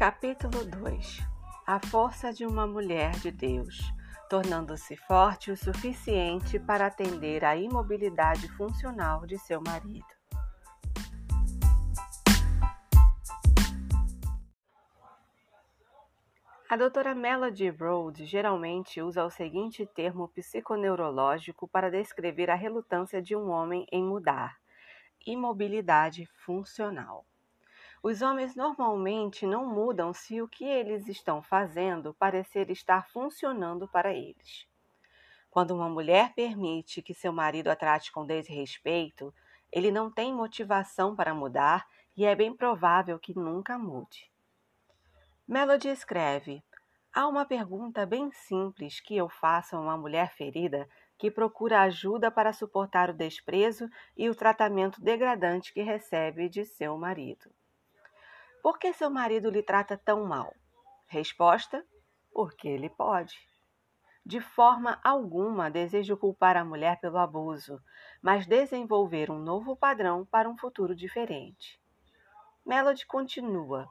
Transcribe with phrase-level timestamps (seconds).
[0.00, 1.20] Capítulo 2
[1.66, 3.92] A força de uma mulher de Deus,
[4.30, 10.06] tornando-se forte o suficiente para atender à imobilidade funcional de seu marido.
[16.66, 23.36] A doutora Melody Rhodes geralmente usa o seguinte termo psiconeurológico para descrever a relutância de
[23.36, 24.56] um homem em mudar:
[25.26, 27.26] imobilidade funcional.
[28.02, 34.14] Os homens normalmente não mudam se o que eles estão fazendo parecer estar funcionando para
[34.14, 34.66] eles.
[35.50, 39.34] Quando uma mulher permite que seu marido a trate com desrespeito,
[39.70, 41.86] ele não tem motivação para mudar
[42.16, 44.32] e é bem provável que nunca mude.
[45.46, 46.64] Melody escreve:
[47.12, 52.30] Há uma pergunta bem simples que eu faço a uma mulher ferida que procura ajuda
[52.30, 57.50] para suportar o desprezo e o tratamento degradante que recebe de seu marido.
[58.62, 60.54] Por que seu marido lhe trata tão mal?
[61.06, 61.84] Resposta:
[62.32, 63.36] porque ele pode.
[64.24, 67.80] De forma alguma desejo culpar a mulher pelo abuso,
[68.22, 71.80] mas desenvolver um novo padrão para um futuro diferente.
[72.64, 73.88] Melody continua: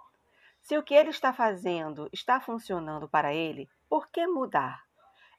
[0.61, 4.88] Se o que ele está fazendo está funcionando para ele, por que mudar?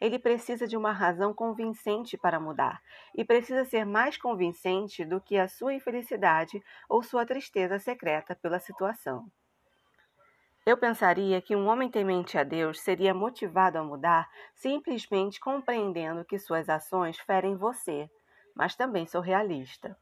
[0.00, 2.80] Ele precisa de uma razão convincente para mudar,
[3.14, 8.58] e precisa ser mais convincente do que a sua infelicidade ou sua tristeza secreta pela
[8.58, 9.30] situação.
[10.64, 16.38] Eu pensaria que um homem temente a Deus seria motivado a mudar simplesmente compreendendo que
[16.38, 18.10] suas ações ferem você,
[18.54, 19.96] mas também sou realista.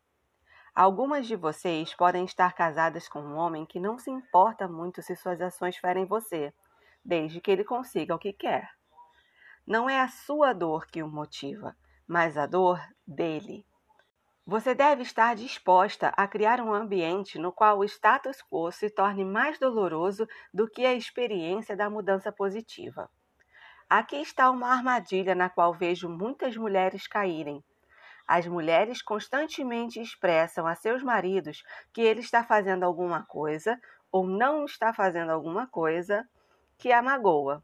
[0.75, 5.17] Algumas de vocês podem estar casadas com um homem que não se importa muito se
[5.17, 6.53] suas ações ferem você,
[7.05, 8.78] desde que ele consiga o que quer.
[9.69, 13.67] Não é a sua dor que o motiva, mas a dor dele.
[14.47, 19.27] Você deve estar disposta a criar um ambiente no qual o status quo se torne
[19.27, 23.11] mais doloroso do que a experiência da mudança positiva.
[23.91, 27.63] Aqui está uma armadilha na qual vejo muitas mulheres caírem.
[28.27, 31.63] As mulheres constantemente expressam a seus maridos
[31.93, 33.79] que ele está fazendo alguma coisa
[34.11, 36.27] ou não está fazendo alguma coisa
[36.79, 37.63] que a magoa.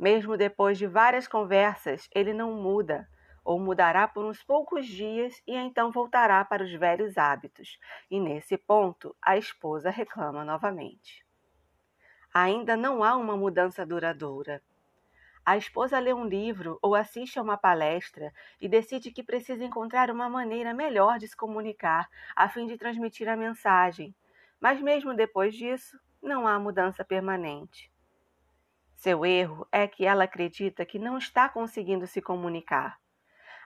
[0.00, 3.06] Mesmo depois de várias conversas, ele não muda,
[3.44, 7.78] ou mudará por uns poucos dias e então voltará para os velhos hábitos.
[8.10, 11.22] E nesse ponto, a esposa reclama novamente.
[12.32, 14.62] Ainda não há uma mudança duradoura.
[15.44, 20.10] A esposa lê um livro ou assiste a uma palestra e decide que precisa encontrar
[20.10, 24.14] uma maneira melhor de se comunicar a fim de transmitir a mensagem.
[24.58, 27.92] Mas mesmo depois disso, não há mudança permanente.
[29.00, 33.00] Seu erro é que ela acredita que não está conseguindo se comunicar.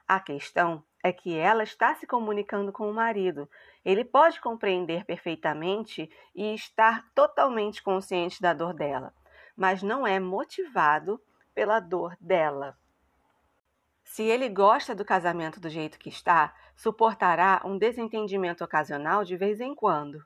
[0.07, 3.49] A questão é que ela está se comunicando com o marido.
[3.83, 9.13] Ele pode compreender perfeitamente e estar totalmente consciente da dor dela,
[9.57, 11.21] mas não é motivado
[11.53, 12.77] pela dor dela.
[14.05, 19.59] Se ele gosta do casamento do jeito que está, suportará um desentendimento ocasional de vez
[19.59, 20.25] em quando.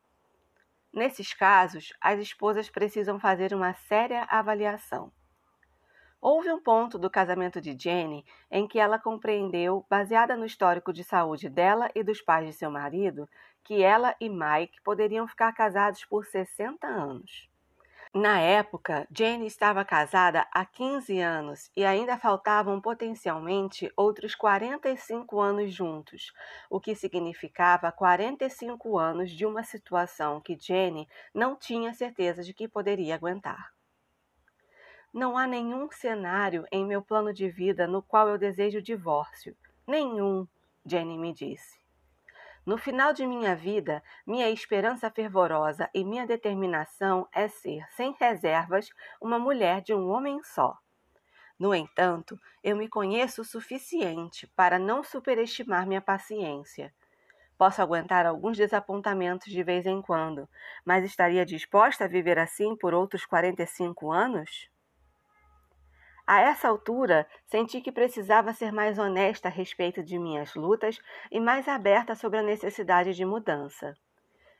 [0.91, 5.11] Nesses casos, as esposas precisam fazer uma séria avaliação.
[6.21, 11.03] Houve um ponto do casamento de Jenny em que ela compreendeu, baseada no histórico de
[11.03, 13.29] saúde dela e dos pais de seu marido,
[13.63, 17.48] que ela e Mike poderiam ficar casados por 60 anos.
[18.13, 25.71] Na época, Jenny estava casada há 15 anos e ainda faltavam potencialmente outros 45 anos
[25.71, 26.33] juntos,
[26.71, 32.67] o que significava 45 anos de uma situação que Jenny não tinha certeza de que
[32.67, 33.71] poderia aguentar.
[35.13, 39.55] Não há nenhum cenário em meu plano de vida no qual eu desejo divórcio.
[39.85, 40.47] Nenhum,
[40.83, 41.78] Jenny me disse.
[42.69, 48.91] No final de minha vida, minha esperança fervorosa e minha determinação é ser, sem reservas,
[49.19, 50.77] uma mulher de um homem só.
[51.57, 56.93] No entanto, eu me conheço o suficiente para não superestimar minha paciência.
[57.57, 60.47] Posso aguentar alguns desapontamentos de vez em quando,
[60.85, 64.69] mas estaria disposta a viver assim por outros 45 anos?
[66.31, 70.99] A essa altura, senti que precisava ser mais honesta a respeito de minhas lutas
[71.31, 73.97] e mais aberta sobre a necessidade de mudança.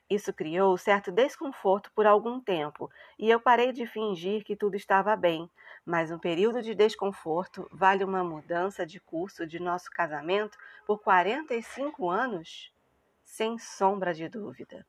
[0.10, 2.90] Isso criou certo desconforto por algum tempo
[3.20, 5.48] e eu parei de fingir que tudo estava bem,
[5.86, 10.58] mas um período de desconforto vale uma mudança de curso de nosso casamento
[10.88, 12.74] por 45 anos?
[13.24, 14.84] Sem sombra de dúvida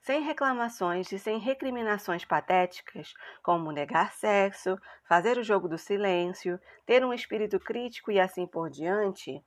[0.00, 3.12] sem reclamações e sem recriminações patéticas,
[3.42, 8.70] como negar sexo, fazer o jogo do silêncio, ter um espírito crítico e assim por
[8.70, 9.42] diante,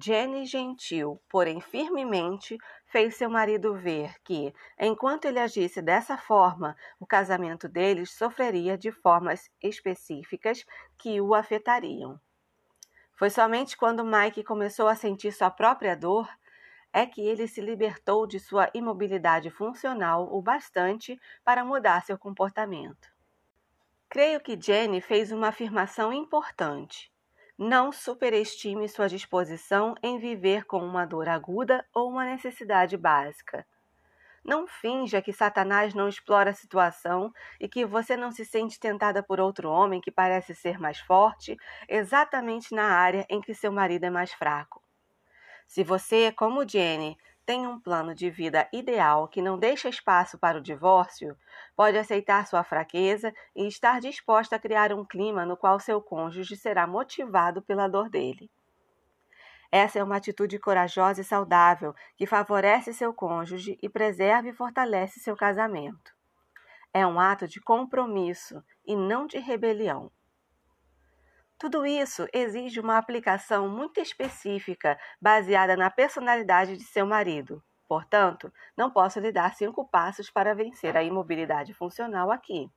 [0.00, 2.56] Jenny gentil, porém firmemente,
[2.86, 8.92] fez seu marido ver que, enquanto ele agisse dessa forma, o casamento deles sofreria de
[8.92, 10.64] formas específicas
[10.96, 12.18] que o afetariam.
[13.16, 16.28] Foi somente quando Mike começou a sentir sua própria dor
[16.92, 23.08] é que ele se libertou de sua imobilidade funcional o bastante para mudar seu comportamento.
[24.08, 27.12] Creio que Jenny fez uma afirmação importante.
[27.58, 33.66] Não superestime sua disposição em viver com uma dor aguda ou uma necessidade básica.
[34.44, 37.30] Não finja que Satanás não explora a situação
[37.60, 41.54] e que você não se sente tentada por outro homem que parece ser mais forte,
[41.86, 44.82] exatamente na área em que seu marido é mais fraco.
[45.68, 50.56] Se você, como Jenny, tem um plano de vida ideal que não deixa espaço para
[50.56, 51.36] o divórcio,
[51.76, 56.56] pode aceitar sua fraqueza e estar disposta a criar um clima no qual seu cônjuge
[56.56, 58.50] será motivado pela dor dele.
[59.70, 65.20] Essa é uma atitude corajosa e saudável que favorece seu cônjuge e preserva e fortalece
[65.20, 66.14] seu casamento.
[66.94, 70.10] É um ato de compromisso e não de rebelião.
[71.58, 77.62] Tudo isso exige uma aplicação muito específica, baseada na personalidade de seu marido.
[77.86, 82.70] Portanto, não posso lhe dar cinco passos para vencer a imobilidade funcional aqui.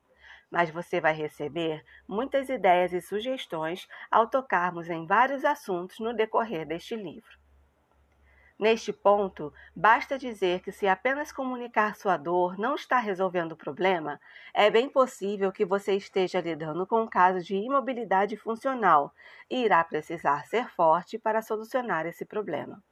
[0.50, 6.66] Mas você vai receber muitas ideias e sugestões ao tocarmos em vários assuntos no decorrer
[6.66, 7.41] deste livro.
[8.58, 14.20] Neste ponto, basta dizer que se apenas comunicar sua dor não está resolvendo o problema,
[14.54, 19.12] é bem possível que você esteja lidando com um caso de imobilidade funcional
[19.50, 22.82] e irá precisar ser forte para solucionar esse problema.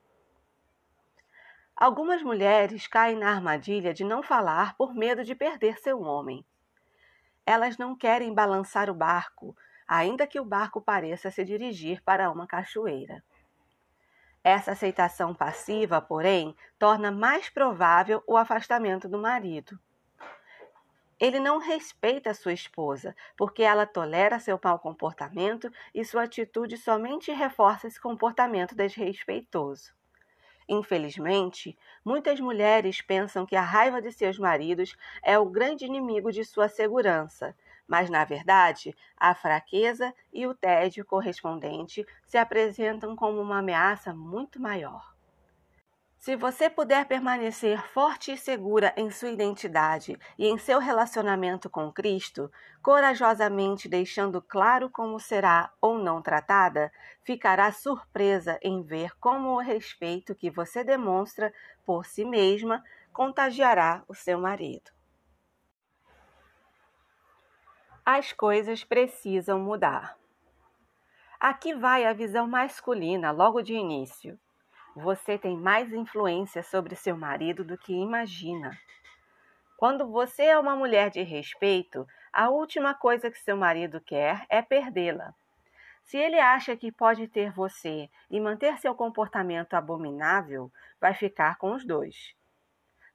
[1.77, 6.45] Algumas mulheres caem na armadilha de não falar por medo de perder seu homem.
[7.47, 9.57] Elas não querem balançar o barco,
[9.89, 13.25] ainda que o barco pareça se dirigir para uma cachoeira.
[14.43, 19.79] Essa aceitação passiva, porém, torna mais provável o afastamento do marido.
[21.19, 27.31] Ele não respeita sua esposa, porque ela tolera seu mau comportamento e sua atitude somente
[27.31, 29.93] reforça esse comportamento desrespeitoso.
[30.67, 36.43] Infelizmente, muitas mulheres pensam que a raiva de seus maridos é o grande inimigo de
[36.45, 37.55] sua segurança
[37.91, 44.63] mas na verdade, a fraqueza e o tédio correspondente se apresentam como uma ameaça muito
[44.63, 45.13] maior.
[46.17, 51.91] Se você puder permanecer forte e segura em sua identidade e em seu relacionamento com
[51.91, 52.49] Cristo,
[52.81, 56.93] corajosamente deixando claro como será ou não tratada,
[57.25, 61.53] ficará surpresa em ver como o respeito que você demonstra
[61.85, 65.00] por si mesma contagiará o seu marido.
[68.05, 70.17] As coisas precisam mudar.
[71.39, 74.39] Aqui vai a visão masculina logo de início.
[74.97, 78.77] Você tem mais influência sobre seu marido do que imagina.
[79.77, 84.63] Quando você é uma mulher de respeito, a última coisa que seu marido quer é
[84.63, 85.35] perdê-la.
[86.03, 91.75] Se ele acha que pode ter você e manter seu comportamento abominável, vai ficar com
[91.75, 92.35] os dois.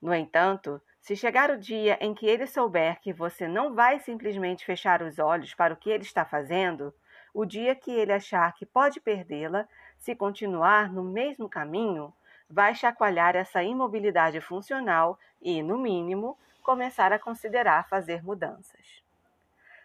[0.02, 4.66] No entanto, se chegar o dia em que ele souber que você não vai simplesmente
[4.66, 6.92] fechar os olhos para o que ele está fazendo,
[7.32, 9.68] o dia que ele achar que pode perdê-la,
[10.00, 12.12] se continuar no mesmo caminho,
[12.50, 19.04] vai chacoalhar essa imobilidade funcional e, no mínimo, começar a considerar fazer mudanças.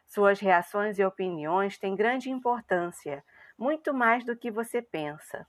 [0.06, 3.22] Suas reações e opiniões têm grande importância,
[3.58, 5.46] muito mais do que você pensa.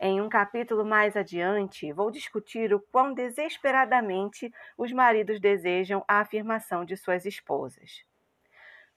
[0.00, 6.84] Em um capítulo mais adiante, vou discutir o quão desesperadamente os maridos desejam a afirmação
[6.84, 8.04] de suas esposas.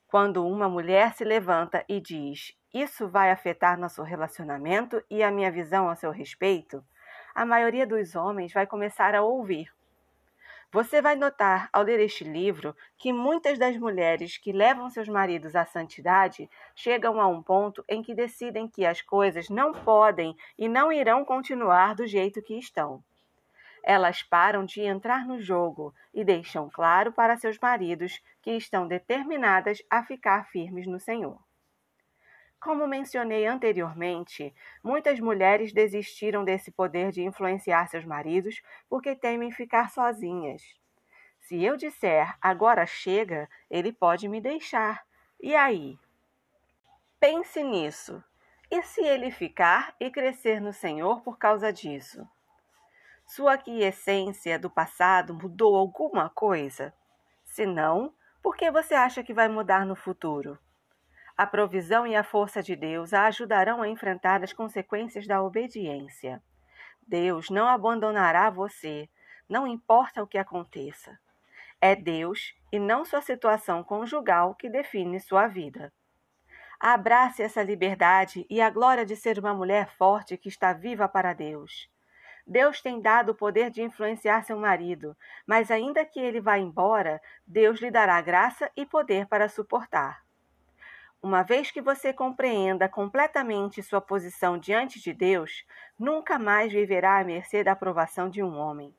[0.06, 5.50] Quando uma mulher se levanta e diz: Isso vai afetar nosso relacionamento e a minha
[5.50, 6.84] visão a seu respeito,
[7.34, 9.72] a maioria dos homens vai começar a ouvir
[10.72, 15.54] você vai notar, ao ler este livro, que muitas das mulheres que levam seus maridos
[15.54, 20.70] à santidade chegam a um ponto em que decidem que as coisas não podem e
[20.70, 23.04] não irão continuar do jeito que estão.
[23.84, 29.82] Elas param de entrar no jogo e deixam claro para seus maridos que estão determinadas
[29.90, 31.38] a ficar firmes no Senhor.
[32.62, 34.54] Como mencionei anteriormente,
[34.84, 40.62] muitas mulheres desistiram desse poder de influenciar seus maridos porque temem ficar sozinhas.
[41.40, 45.04] Se eu disser agora chega, ele pode me deixar.
[45.40, 45.98] E aí?
[47.18, 48.22] Pense nisso.
[48.70, 52.24] E se ele ficar e crescer no Senhor por causa disso?
[53.26, 56.94] Sua quiescência do passado mudou alguma coisa?
[57.44, 60.56] Se não, por que você acha que vai mudar no futuro?
[61.42, 66.40] A provisão e a força de Deus a ajudarão a enfrentar as consequências da obediência.
[67.04, 69.08] Deus não abandonará você,
[69.48, 71.18] não importa o que aconteça.
[71.80, 75.92] É Deus e não sua situação conjugal que define sua vida.
[76.78, 81.32] Abrace essa liberdade e a glória de ser uma mulher forte que está viva para
[81.32, 81.90] Deus.
[82.46, 87.20] Deus tem dado o poder de influenciar seu marido, mas ainda que ele vá embora,
[87.44, 90.21] Deus lhe dará graça e poder para suportar.
[91.22, 95.64] Uma vez que você compreenda completamente sua posição diante de Deus,
[95.96, 98.92] nunca mais viverá à mercê da aprovação de um homem.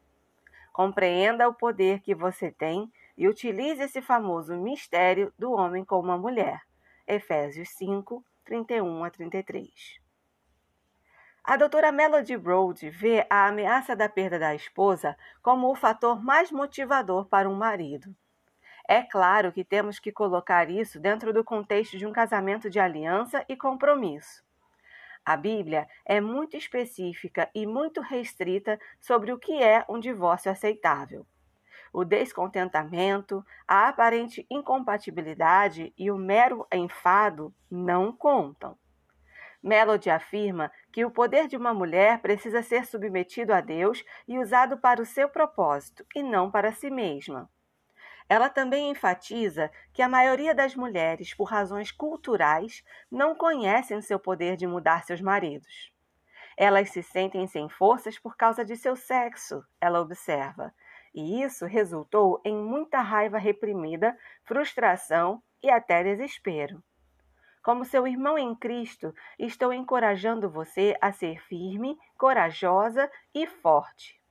[0.71, 6.17] Compreenda o poder que você tem e utilize esse famoso mistério do homem com uma
[6.17, 6.61] mulher.
[7.05, 9.99] Efésios 5, 31 a 33.
[11.43, 16.49] A doutora Melody Broad vê a ameaça da perda da esposa como o fator mais
[16.53, 18.15] motivador para um marido.
[18.87, 23.45] É claro que temos que colocar isso dentro do contexto de um casamento de aliança
[23.47, 24.43] e compromisso.
[25.25, 31.25] A Bíblia é muito específica e muito restrita sobre o que é um divórcio aceitável.
[31.93, 38.77] O descontentamento, a aparente incompatibilidade e o mero enfado não contam.
[39.61, 44.77] Melody afirma que o poder de uma mulher precisa ser submetido a Deus e usado
[44.77, 47.49] para o seu propósito, e não para si mesma.
[48.29, 54.55] Ela também enfatiza que a maioria das mulheres, por razões culturais, não conhecem seu poder
[54.55, 55.91] de mudar seus maridos.
[56.55, 60.73] Elas se sentem sem forças por causa de seu sexo, ela observa,
[61.13, 66.83] e isso resultou em muita raiva reprimida, frustração e até desespero.
[67.63, 74.22] Como seu irmão em Cristo, estou encorajando você a ser firme, corajosa e forte.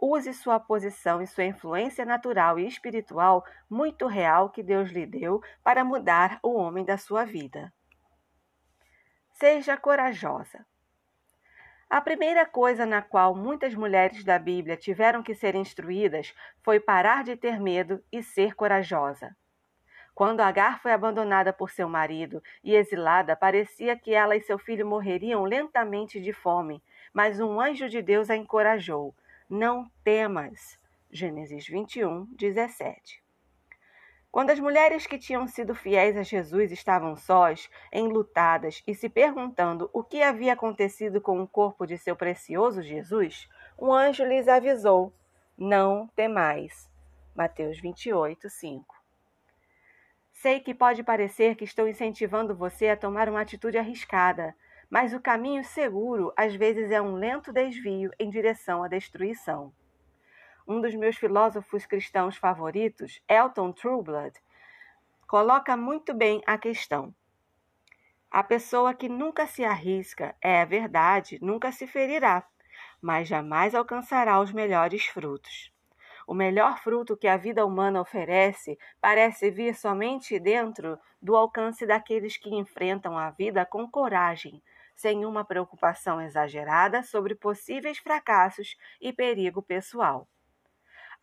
[0.00, 5.42] Use sua posição e sua influência natural e espiritual muito real que Deus lhe deu
[5.62, 7.70] para mudar o homem da sua vida.
[9.32, 10.64] Seja corajosa.
[11.88, 17.24] A primeira coisa na qual muitas mulheres da Bíblia tiveram que ser instruídas foi parar
[17.24, 19.36] de ter medo e ser corajosa.
[20.14, 24.86] Quando Agar foi abandonada por seu marido e exilada, parecia que ela e seu filho
[24.86, 29.14] morreriam lentamente de fome, mas um anjo de Deus a encorajou:
[29.52, 30.78] Não temas.
[31.10, 33.20] Gênesis 21, 17.
[34.30, 39.90] Quando as mulheres que tinham sido fiéis a Jesus estavam sós, enlutadas e se perguntando
[39.92, 45.12] o que havia acontecido com o corpo de seu precioso Jesus, um anjo lhes avisou:
[45.58, 46.88] Não temais.
[47.34, 48.94] Mateus 28, 5.
[50.32, 54.54] Sei que pode parecer que estou incentivando você a tomar uma atitude arriscada,
[54.90, 59.72] mas o caminho seguro às vezes é um lento desvio em direção à destruição.
[60.66, 64.36] Um dos meus filósofos cristãos favoritos, Elton Trueblood,
[65.28, 67.14] coloca muito bem a questão.
[68.30, 72.44] A pessoa que nunca se arrisca, é verdade, nunca se ferirá,
[73.00, 75.72] mas jamais alcançará os melhores frutos.
[76.26, 82.36] O melhor fruto que a vida humana oferece parece vir somente dentro do alcance daqueles
[82.36, 84.62] que enfrentam a vida com coragem,
[85.00, 90.28] sem uma preocupação exagerada sobre possíveis fracassos e perigo pessoal.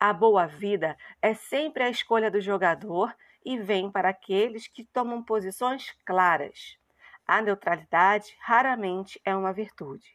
[0.00, 5.22] A boa vida é sempre a escolha do jogador e vem para aqueles que tomam
[5.22, 6.76] posições claras.
[7.24, 10.12] A neutralidade raramente é uma virtude.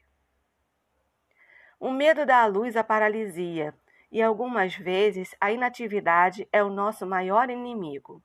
[1.79, 3.73] O medo à luz a paralisia,
[4.11, 8.21] e algumas vezes a inatividade é o nosso maior inimigo.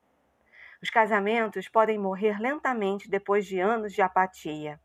[0.83, 4.81] Os casamentos podem morrer lentamente depois de anos de apatia.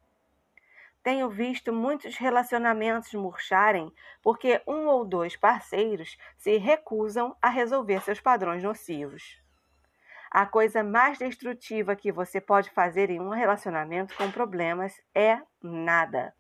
[1.04, 8.22] Tenho visto muitos relacionamentos murcharem porque um ou dois parceiros se recusam a resolver seus
[8.22, 9.38] padrões nocivos.
[10.32, 16.34] A coisa mais destrutiva que você pode fazer em um relacionamento com problemas é nada.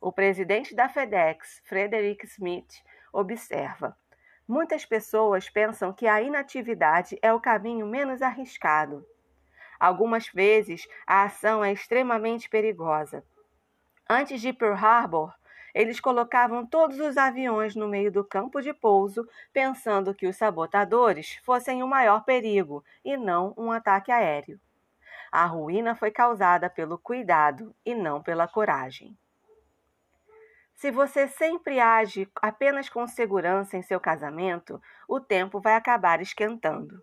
[0.00, 2.82] O presidente da FedEx, Frederick Smith,
[3.12, 3.96] observa:
[4.46, 9.06] muitas pessoas pensam que a inatividade é o caminho menos arriscado.
[9.78, 13.24] Algumas vezes a ação é extremamente perigosa.
[14.08, 15.34] Antes de Pearl Harbor,
[15.74, 21.36] eles colocavam todos os aviões no meio do campo de pouso, pensando que os sabotadores
[21.44, 24.58] fossem o maior perigo e não um ataque aéreo.
[25.30, 29.14] A ruína foi causada pelo cuidado e não pela coragem.
[30.74, 37.02] Se você sempre age apenas com segurança em seu casamento, o tempo vai acabar esquentando.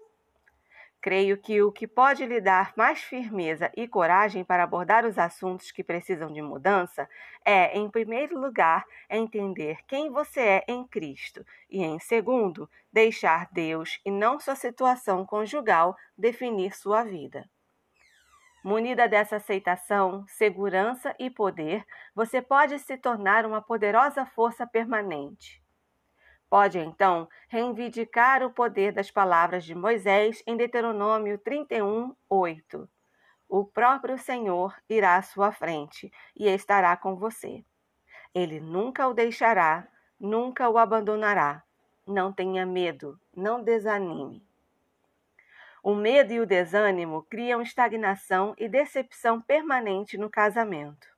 [1.05, 5.71] Creio que o que pode lhe dar mais firmeza e coragem para abordar os assuntos
[5.71, 7.07] que precisam de mudança
[7.45, 14.01] é, em primeiro lugar, entender quem você é em Cristo e, em segundo, deixar Deus
[14.03, 17.47] e não sua situação conjugal definir sua vida.
[18.63, 21.85] Munida dessa aceitação, segurança e poder,
[22.15, 25.63] você pode se tornar uma poderosa força permanente.
[26.49, 32.89] Pode então reivindicar o poder das palavras de Moisés em Deuteronômio 31, 8.
[33.49, 37.63] O próprio Senhor irá à sua frente e estará com você.
[38.33, 39.87] Ele nunca o deixará,
[40.19, 41.63] nunca o abandonará.
[42.05, 44.45] Não tenha medo, não desanime.
[45.81, 51.14] O medo e o desânimo criam estagnação e decepção permanente no casamento.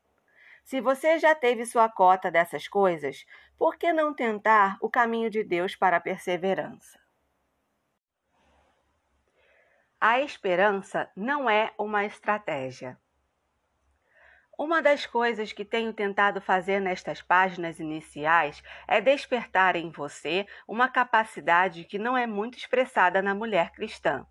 [0.68, 3.26] Se você já teve sua cota dessas coisas,
[3.58, 7.00] por que não tentar o caminho de Deus para a perseverança?
[9.98, 13.00] A esperança não é uma estratégia.
[14.58, 20.90] Uma das coisas que tenho tentado fazer nestas páginas iniciais é despertar em você uma
[20.90, 24.28] capacidade que não é muito expressada na mulher cristã.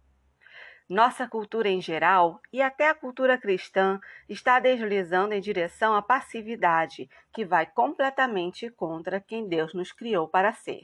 [0.89, 7.11] Nossa cultura em geral, e até a cultura cristã, está deslizando em direção à passividade,
[7.33, 10.83] que vai completamente contra quem Deus nos criou para ser.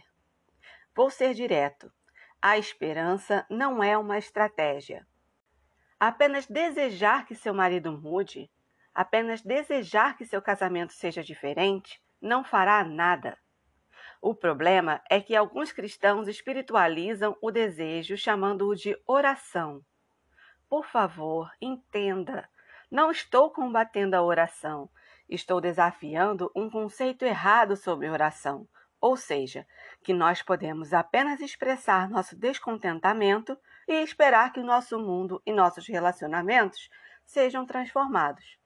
[0.92, 1.92] Vou ser direto.
[2.40, 5.06] A esperança não é uma estratégia.
[6.00, 8.50] Apenas desejar que seu marido mude,
[8.92, 13.38] apenas desejar que seu casamento seja diferente, não fará nada.
[14.21, 19.80] O problema é que alguns cristãos espiritualizam o desejo chamando-o de oração.
[20.72, 22.48] Por favor, entenda.
[22.90, 24.88] Não estou combatendo a oração.
[25.28, 28.66] Estou desafiando um conceito errado sobre oração.
[28.98, 29.66] Ou seja,
[30.02, 33.54] que nós podemos apenas expressar nosso descontentamento
[33.86, 36.88] e esperar que o nosso mundo e nossos relacionamentos
[37.22, 38.58] sejam transformados.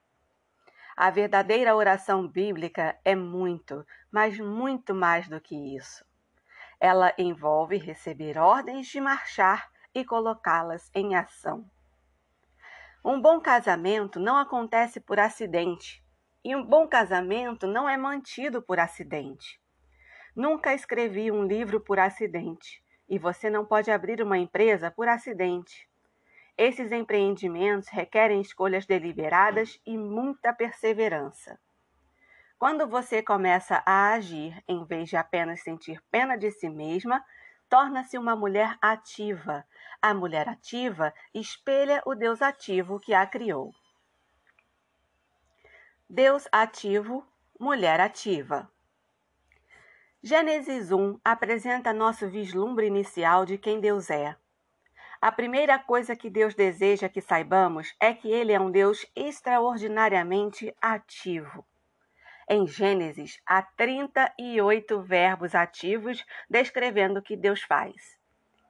[0.95, 6.05] A verdadeira oração bíblica é muito, mas muito mais do que isso.
[6.79, 11.69] Ela envolve receber ordens de marchar e colocá-las em ação.
[13.09, 16.03] Um bom casamento não acontece por acidente,
[16.43, 19.61] e um bom casamento não é mantido por acidente.
[20.35, 25.89] Nunca escrevi um livro por acidente, e você não pode abrir uma empresa por acidente.
[26.57, 31.57] Esses empreendimentos requerem escolhas deliberadas e muita perseverança.
[32.59, 37.23] Quando você começa a agir em vez de apenas sentir pena de si mesma,
[37.69, 39.65] torna-se uma mulher ativa.
[40.01, 43.73] A mulher ativa espelha o Deus ativo que a criou.
[46.09, 47.25] Deus ativo,
[47.59, 48.71] mulher ativa.
[50.23, 54.35] Gênesis 1 apresenta nosso vislumbre inicial de quem Deus é.
[55.19, 60.73] A primeira coisa que Deus deseja que saibamos é que Ele é um Deus extraordinariamente
[60.81, 61.65] ativo.
[62.49, 68.17] Em Gênesis, há 38 verbos ativos descrevendo o que Deus faz.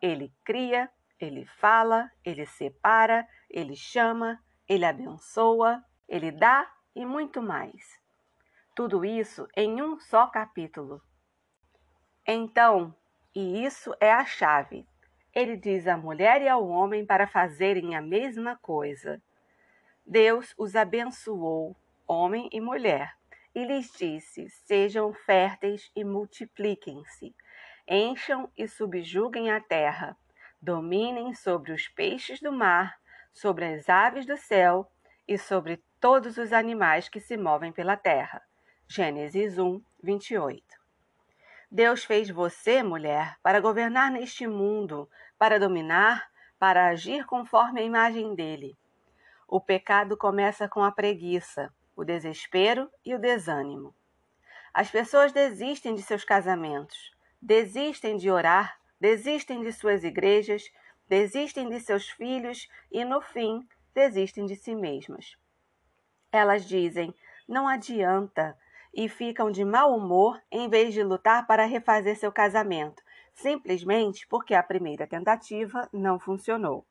[0.02, 8.02] Ele cria, ele fala, ele separa, ele chama, ele abençoa, ele dá e muito mais.
[8.76, 11.00] Tudo isso em um só capítulo.
[12.26, 12.96] Então,
[13.36, 14.88] e isso é a chave,
[15.36, 19.22] ele diz à mulher e ao homem para fazerem a mesma coisa.
[20.04, 21.76] Deus os abençoou,
[22.08, 23.16] homem e mulher
[23.58, 27.36] e lhes disse: Sejam férteis e multipliquem-se,
[27.88, 30.16] encham e subjuguem a terra,
[30.62, 33.00] dominem sobre os peixes do mar,
[33.34, 34.88] sobre as aves do céu
[35.28, 38.44] e sobre todos os animais que se movem pela terra.
[38.88, 40.64] Gênesis 1, 28.
[41.72, 48.36] Deus fez você, mulher, para governar neste mundo, para dominar, para agir conforme a imagem
[48.36, 48.78] dele.
[49.48, 53.94] O pecado começa com a preguiça, o desespero e o desânimo.
[54.72, 60.72] As pessoas desistem de seus casamentos, desistem de orar, desistem de suas igrejas,
[61.10, 65.36] desistem de seus filhos e, no fim, desistem de si mesmas.
[66.32, 67.16] Elas dizem:
[67.48, 68.56] não adianta,
[68.94, 73.02] e ficam de mau humor em vez de lutar para refazer seu casamento,
[73.34, 76.86] simplesmente porque a primeira tentativa não funcionou.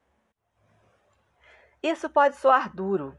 [1.81, 3.17] Isso pode soar duro,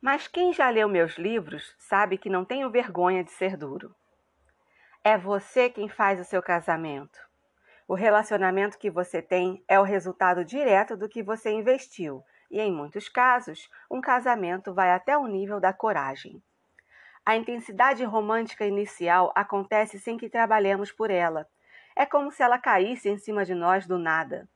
[0.00, 3.94] mas quem já leu meus livros sabe que não tenho vergonha de ser duro.
[5.04, 7.18] É você quem faz o seu casamento.
[7.86, 12.72] O relacionamento que você tem é o resultado direto do que você investiu, e em
[12.72, 16.42] muitos casos, um casamento vai até o nível da coragem.
[17.24, 21.46] A intensidade romântica inicial acontece sem que trabalhemos por ela.
[21.94, 24.48] É como se ela caísse em cima de nós do nada.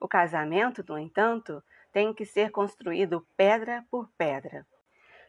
[0.00, 4.66] O casamento, no entanto, tem que ser construído pedra por pedra.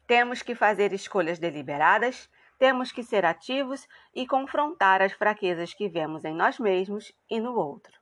[0.10, 6.26] Temos que fazer escolhas deliberadas, temos que ser ativos e confrontar as fraquezas que vemos
[6.26, 7.94] em nós mesmos e no outro.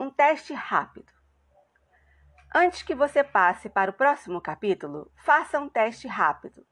[0.00, 1.12] Um teste rápido.
[2.54, 6.66] Antes que você passe para o próximo capítulo, faça um teste rápido.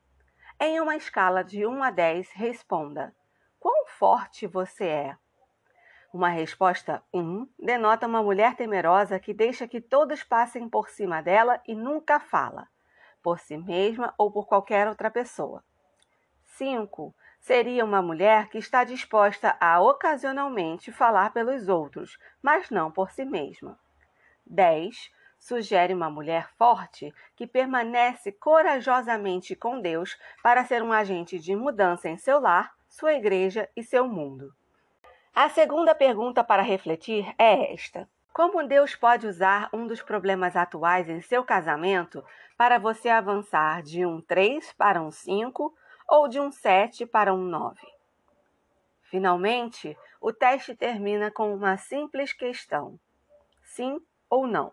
[0.58, 3.14] Em uma escala de 1 a 10, responda:
[3.60, 5.18] Quão forte você é?
[6.14, 11.60] Uma resposta 1 denota uma mulher temerosa que deixa que todos passem por cima dela
[11.68, 12.71] e nunca fala,
[13.22, 15.62] por si mesma ou por qualquer outra pessoa.
[16.56, 23.10] 5 seria uma mulher que está disposta a ocasionalmente falar pelos outros, mas não por
[23.10, 23.78] si mesma.
[24.46, 31.56] 10 sugere uma mulher forte que permanece corajosamente com Deus para ser um agente de
[31.56, 34.54] mudança em seu lar, sua igreja e seu mundo.
[35.34, 41.06] A segunda pergunta para refletir é esta: Como Deus pode usar um dos problemas atuais
[41.06, 42.24] em seu casamento
[42.56, 45.74] para você avançar de um 3 para um 5
[46.08, 47.78] ou de um 7 para um 9?
[49.02, 52.98] Finalmente, o teste termina com uma simples questão:
[53.62, 54.72] sim ou não?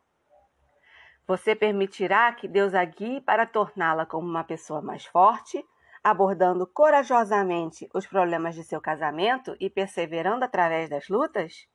[1.27, 5.61] Você permitirá que Deus a guie para torná-la como uma pessoa mais forte,
[6.01, 11.67] abordando corajosamente os problemas de seu casamento e perseverando através das lutas?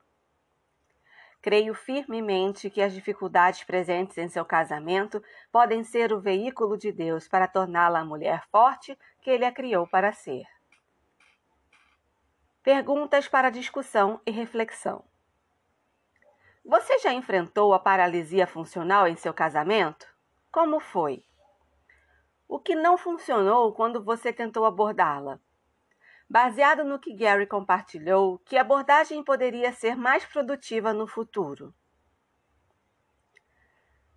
[1.45, 7.27] Creio firmemente que as dificuldades presentes em seu casamento podem ser o veículo de Deus
[7.27, 10.47] para torná-la a mulher forte que ele a criou para ser.
[12.63, 15.05] Perguntas para discussão e reflexão.
[16.65, 20.07] Você já enfrentou a paralisia funcional em seu casamento?
[20.51, 21.23] Como foi?
[22.47, 25.39] O que não funcionou quando você tentou abordá-la?
[26.29, 31.73] Baseado no que Gary compartilhou, que abordagem poderia ser mais produtiva no futuro?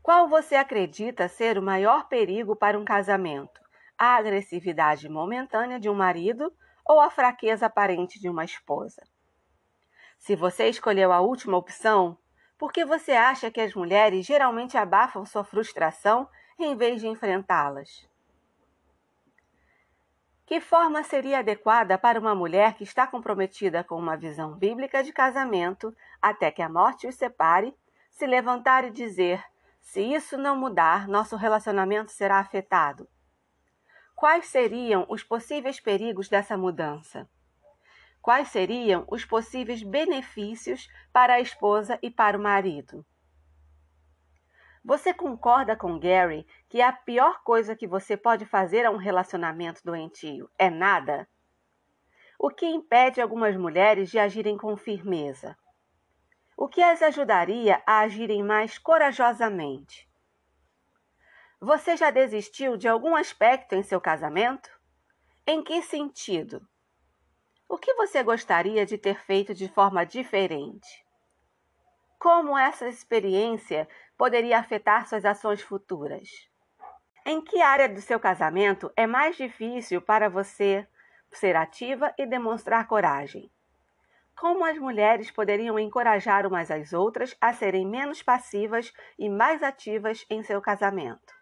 [0.02, 3.60] Qual você acredita ser o maior perigo para um casamento?
[3.98, 6.50] A agressividade momentânea de um marido
[6.82, 9.02] ou a fraqueza aparente de uma esposa?
[10.18, 12.16] Se você escolheu a última opção,
[12.56, 16.26] por que você acha que as mulheres geralmente abafam sua frustração
[16.58, 18.07] em vez de enfrentá-las?
[20.48, 25.12] Que forma seria adequada para uma mulher que está comprometida com uma visão bíblica de
[25.12, 27.76] casamento até que a morte os separe,
[28.10, 29.44] se levantar e dizer:
[29.82, 33.06] se isso não mudar, nosso relacionamento será afetado?
[34.16, 37.28] Quais seriam os possíveis perigos dessa mudança?
[38.22, 43.04] Quais seriam os possíveis benefícios para a esposa e para o marido?
[44.82, 49.80] Você concorda com Gary que a pior coisa que você pode fazer a um relacionamento
[49.82, 51.26] doentio é nada?
[52.38, 55.56] O que impede algumas mulheres de agirem com firmeza?
[56.56, 60.08] O que as ajudaria a agirem mais corajosamente?
[61.60, 64.70] Você já desistiu de algum aspecto em seu casamento?
[65.46, 66.68] Em que sentido?
[67.68, 71.04] O que você gostaria de ter feito de forma diferente?
[72.18, 76.48] Como essa experiência poderia afetar suas ações futuras?
[77.30, 80.88] Em que área do seu casamento é mais difícil para você
[81.30, 83.52] ser ativa e demonstrar coragem?
[84.34, 90.24] Como as mulheres poderiam encorajar umas às outras a serem menos passivas e mais ativas
[90.30, 91.34] em seu casamento?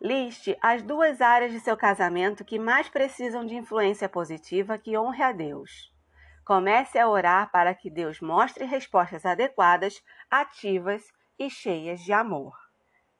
[0.00, 5.22] Liste as duas áreas de seu casamento que mais precisam de influência positiva que honre
[5.22, 5.92] a Deus.
[6.46, 12.63] Comece a orar para que Deus mostre respostas adequadas, ativas e cheias de amor.